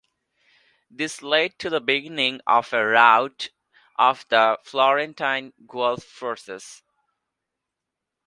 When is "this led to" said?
0.89-1.69